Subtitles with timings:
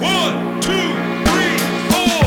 [0.00, 0.70] One, two,
[1.26, 1.58] three,
[1.90, 2.24] four.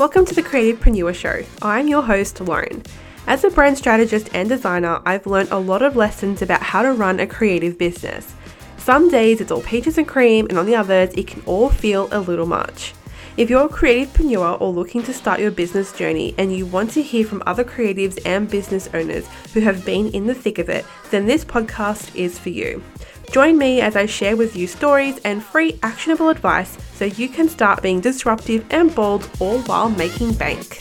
[0.00, 1.44] Welcome to the Creativepreneur Show.
[1.62, 2.82] I'm your host, Lauren.
[3.28, 6.92] As a brand strategist and designer, I've learned a lot of lessons about how to
[6.92, 8.34] run a creative business.
[8.78, 12.08] Some days it's all peaches and cream, and on the others, it can all feel
[12.10, 12.94] a little much.
[13.34, 17.02] If you're a creativepreneur or looking to start your business journey and you want to
[17.02, 20.84] hear from other creatives and business owners who have been in the thick of it,
[21.10, 22.82] then this podcast is for you.
[23.30, 27.48] Join me as I share with you stories and free actionable advice so you can
[27.48, 30.76] start being disruptive and bold all while making bank.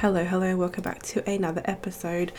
[0.00, 2.32] Hello, hello, welcome back to another episode.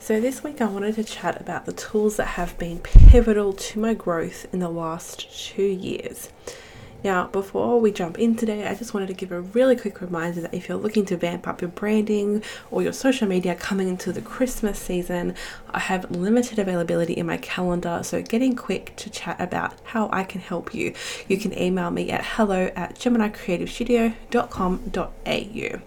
[0.00, 3.80] So, this week I wanted to chat about the tools that have been pivotal to
[3.80, 6.30] my growth in the last two years.
[7.04, 10.40] Now, before we jump in today, I just wanted to give a really quick reminder
[10.40, 14.12] that if you're looking to vamp up your branding or your social media coming into
[14.12, 15.34] the Christmas season,
[15.70, 18.00] I have limited availability in my calendar.
[18.02, 20.94] So, getting quick to chat about how I can help you.
[21.26, 25.80] You can email me at hello at geminicreativestudio.com.au.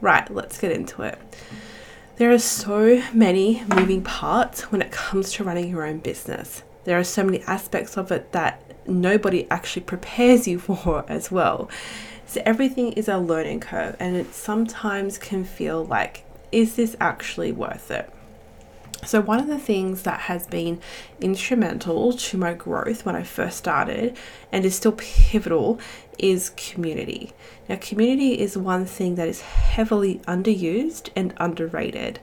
[0.00, 1.18] Right, let's get into it.
[2.18, 6.64] There are so many moving parts when it comes to running your own business.
[6.82, 11.70] There are so many aspects of it that nobody actually prepares you for as well.
[12.26, 17.52] So everything is a learning curve, and it sometimes can feel like, is this actually
[17.52, 18.12] worth it?
[19.04, 20.80] So, one of the things that has been
[21.20, 24.16] instrumental to my growth when I first started
[24.50, 25.78] and is still pivotal
[26.18, 27.32] is community.
[27.68, 32.18] Now, community is one thing that is heavily underused and underrated.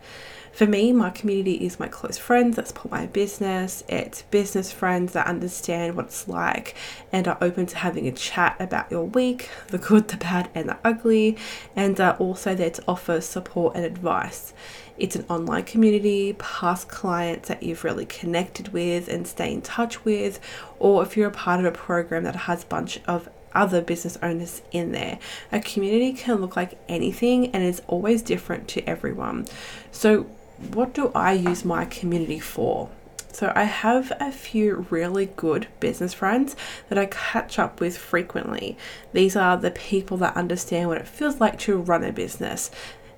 [0.55, 3.83] For me, my community is my close friends that support my business.
[3.89, 6.75] It's business friends that understand what it's like
[7.11, 10.69] and are open to having a chat about your week, the good, the bad, and
[10.69, 11.35] the ugly,
[11.75, 14.53] and are also there to offer support and advice.
[14.97, 20.05] It's an online community, past clients that you've really connected with and stay in touch
[20.05, 20.39] with,
[20.79, 24.17] or if you're a part of a program that has a bunch of other business
[24.21, 25.17] owners in there.
[25.51, 29.45] A community can look like anything and is always different to everyone.
[29.91, 30.27] So,
[30.73, 32.89] what do I use my community for?
[33.31, 36.55] So, I have a few really good business friends
[36.87, 38.77] that I catch up with frequently.
[39.11, 42.71] These are the people that understand what it feels like to run a business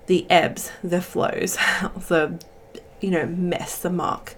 [0.08, 1.56] the ebbs, the flows,
[2.08, 2.40] the
[3.00, 4.36] you know, mess, the muck.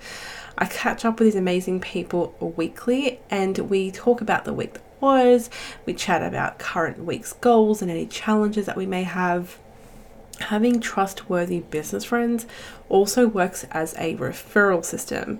[0.57, 4.83] I catch up with these amazing people weekly and we talk about the week that
[4.99, 5.49] was,
[5.85, 9.57] we chat about current week's goals and any challenges that we may have.
[10.39, 12.47] Having trustworthy business friends
[12.88, 15.39] also works as a referral system.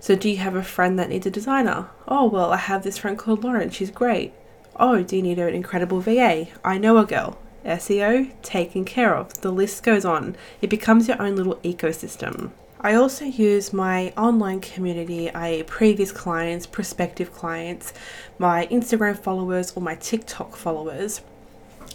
[0.00, 1.88] So, do you have a friend that needs a designer?
[2.08, 4.34] Oh, well, I have this friend called Lauren, she's great.
[4.76, 6.48] Oh, do you need an incredible VA?
[6.64, 7.38] I know a girl.
[7.64, 9.32] SEO taken care of.
[9.40, 10.36] The list goes on.
[10.60, 12.50] It becomes your own little ecosystem.
[12.80, 17.92] I also use my online community, i.e., previous clients, prospective clients,
[18.38, 21.20] my Instagram followers, or my TikTok followers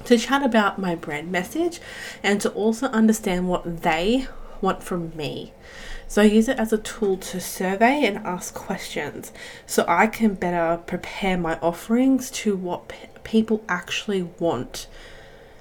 [0.06, 1.80] to chat about my brand message
[2.24, 4.28] and to also understand what they
[4.62, 5.53] want from me.
[6.08, 9.34] So I use it as a tool to survey and ask questions
[9.66, 12.94] so I can better prepare my offerings to what
[13.24, 14.88] people actually want.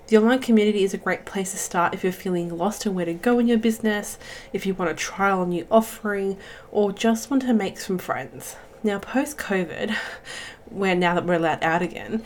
[0.06, 3.06] The online community is a great place to start if you're feeling lost and where
[3.06, 4.20] to go in your business,
[4.53, 6.38] if you want to trial a new offering,
[6.70, 8.54] or just want to make some friends.
[8.84, 9.91] Now, post COVID,
[10.70, 12.22] where now that we're allowed out again,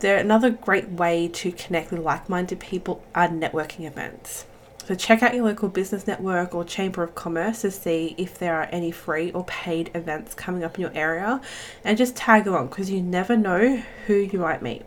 [0.00, 4.46] there another great way to connect with like-minded people are networking events.
[4.84, 8.56] So check out your local business network or chamber of commerce to see if there
[8.56, 11.40] are any free or paid events coming up in your area
[11.84, 14.82] and just tag along because you never know who you might meet.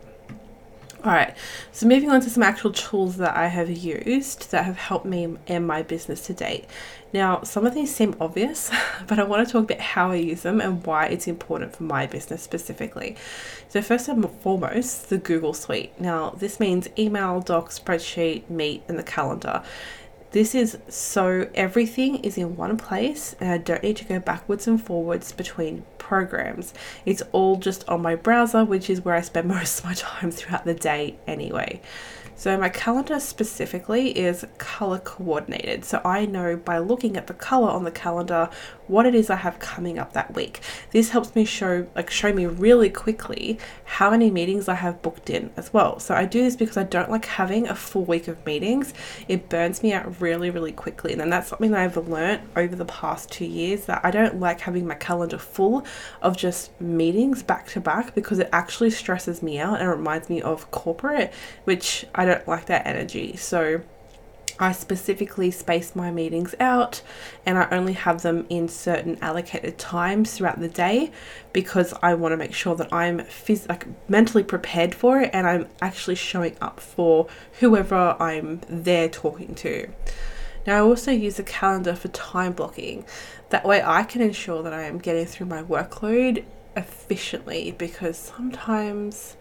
[1.04, 1.36] All right,
[1.70, 5.36] so moving on to some actual tools that I have used that have helped me
[5.46, 6.64] and my business to date.
[7.12, 8.70] Now, some of these seem obvious,
[9.06, 11.82] but I want to talk about how I use them and why it's important for
[11.82, 13.16] my business specifically.
[13.68, 15.92] So, first and foremost, the Google Suite.
[16.00, 19.62] Now, this means email, doc, spreadsheet, meet, and the calendar.
[20.30, 24.66] This is so everything is in one place and I don't need to go backwards
[24.66, 26.74] and forwards between programs.
[27.06, 30.30] It's all just on my browser, which is where I spend most of my time
[30.30, 31.80] throughout the day anyway.
[32.36, 35.84] So my calendar specifically is color coordinated.
[35.84, 38.50] So I know by looking at the color on the calendar
[38.86, 40.60] what it is I have coming up that week.
[40.90, 45.30] This helps me show like show me really quickly how many meetings I have booked
[45.30, 45.98] in as well.
[45.98, 48.92] So I do this because I don't like having a full week of meetings.
[49.28, 51.12] It burns me out really really quickly.
[51.12, 54.40] And then that's something that I've learned over the past 2 years that I don't
[54.40, 55.86] like having my calendar full
[56.22, 60.42] of just meetings back to back because it actually stresses me out and reminds me
[60.42, 61.32] of corporate,
[61.64, 63.36] which I don't like that energy.
[63.36, 63.82] So
[64.58, 67.02] I specifically space my meetings out
[67.44, 71.10] and I only have them in certain allocated times throughout the day
[71.52, 75.46] because I want to make sure that I'm phys- like mentally prepared for it and
[75.46, 77.26] I'm actually showing up for
[77.60, 79.88] whoever I'm there talking to.
[80.66, 83.04] Now, I also use a calendar for time blocking.
[83.50, 86.44] That way, I can ensure that I am getting through my workload
[86.76, 89.36] efficiently because sometimes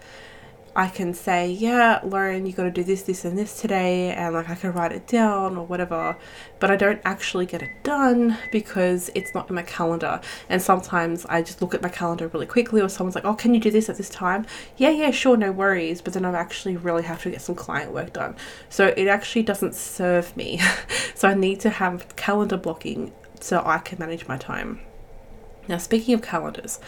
[0.75, 4.33] I can say, yeah, Lauren, you got to do this, this, and this today, and
[4.33, 6.17] like I can write it down or whatever,
[6.59, 10.19] but I don't actually get it done because it's not in my calendar.
[10.49, 13.53] And sometimes I just look at my calendar really quickly, or someone's like, oh, can
[13.53, 14.47] you do this at this time?
[14.77, 17.91] Yeah, yeah, sure, no worries, but then I actually really have to get some client
[17.93, 18.35] work done.
[18.69, 20.59] So it actually doesn't serve me.
[21.15, 24.79] so I need to have calendar blocking so I can manage my time.
[25.67, 26.79] Now, speaking of calendars,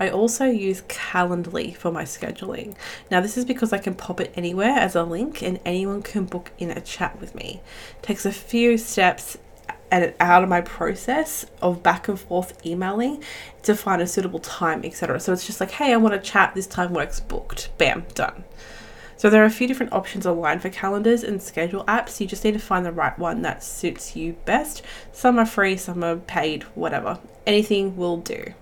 [0.00, 2.76] I also use Calendly for my scheduling.
[3.10, 6.24] Now, this is because I can pop it anywhere as a link and anyone can
[6.24, 7.60] book in a chat with me.
[7.96, 9.38] It takes a few steps
[9.90, 13.22] and out of my process of back and forth emailing
[13.62, 15.18] to find a suitable time, etc.
[15.18, 17.70] So it's just like, hey, I want to chat, this time works booked.
[17.78, 18.44] Bam, done.
[19.16, 22.20] So there are a few different options online for calendars and schedule apps.
[22.20, 24.82] You just need to find the right one that suits you best.
[25.10, 27.18] Some are free, some are paid, whatever.
[27.44, 28.54] Anything will do.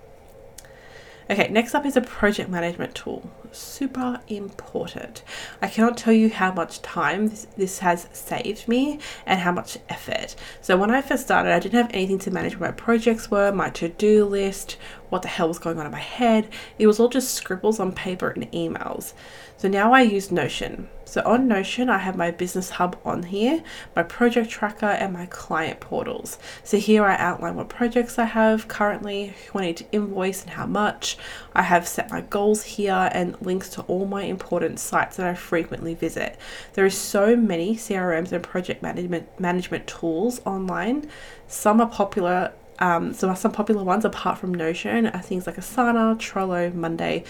[1.28, 3.28] Okay, next up is a project management tool.
[3.52, 5.22] Super important.
[5.62, 9.78] I cannot tell you how much time this, this has saved me and how much
[9.88, 10.36] effort.
[10.60, 13.52] So, when I first started, I didn't have anything to manage where my projects were,
[13.52, 14.76] my to do list,
[15.08, 16.48] what the hell was going on in my head.
[16.78, 19.12] It was all just scribbles on paper and emails.
[19.58, 20.88] So now I use Notion.
[21.06, 23.62] So on Notion, I have my business hub on here,
[23.94, 26.38] my project tracker, and my client portals.
[26.62, 30.50] So here I outline what projects I have currently, who I need to invoice, and
[30.50, 31.16] how much.
[31.54, 35.34] I have set my goals here and links to all my important sites that I
[35.34, 36.36] frequently visit.
[36.74, 41.08] There are so many CRMs and project management management tools online.
[41.48, 46.16] Some are popular um, so some popular ones apart from Notion are things like Asana,
[46.18, 47.24] Trello, Monday,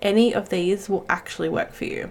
[0.00, 2.10] any of these will actually work for you.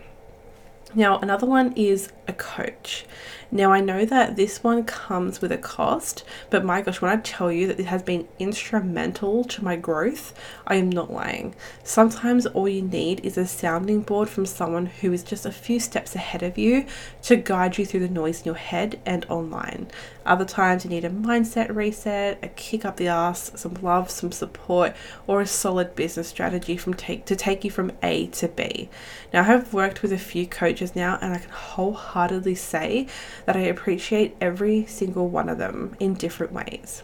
[0.94, 3.06] Now, another one is a coach.
[3.54, 7.18] Now, I know that this one comes with a cost, but my gosh, when I
[7.18, 10.33] tell you that it has been instrumental to my growth,
[10.66, 11.54] I am not lying.
[11.83, 15.81] Sometimes all you need is a sounding board from someone who is just a few
[15.81, 16.86] steps ahead of you
[17.24, 19.88] to guide you through the noise in your head and online.
[20.25, 24.31] Other times you need a mindset reset, a kick up the ass, some love, some
[24.31, 24.95] support,
[25.27, 28.89] or a solid business strategy from take to take you from A to B.
[29.34, 32.20] Now I have worked with a few coaches now and I can wholeheartedly
[32.56, 33.07] say
[33.45, 37.03] that I appreciate every single one of them in different ways.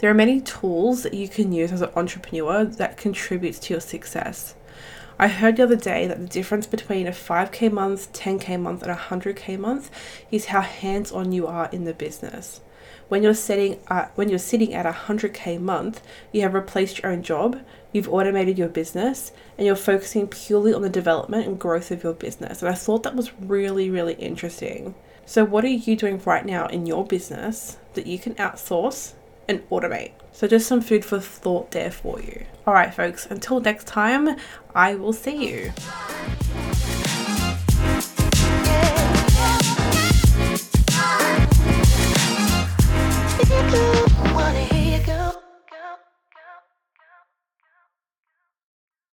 [0.00, 3.80] There are many tools that you can use as an entrepreneur that contributes to your
[3.80, 4.54] success.
[5.18, 8.92] I heard the other day that the difference between a 5k month, 10k month, and
[8.92, 9.90] a 100k month
[10.30, 12.60] is how hands on you are in the business.
[13.08, 17.12] When you're setting uh, when you're sitting at a 100k month, you have replaced your
[17.12, 17.60] own job,
[17.92, 22.14] you've automated your business, and you're focusing purely on the development and growth of your
[22.14, 22.62] business.
[22.62, 24.94] And I thought that was really really interesting.
[25.24, 29.14] So what are you doing right now in your business that you can outsource
[29.48, 30.12] and automate?
[30.32, 32.44] So just some food for thought there for you.
[32.66, 34.36] All right, folks, until next time,
[34.74, 35.72] I will see you.